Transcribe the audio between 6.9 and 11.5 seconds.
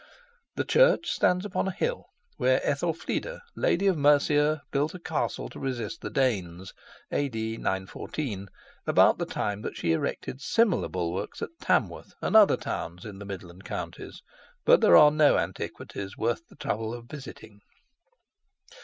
A.D. 914, about the time that she erected similar bulwarks at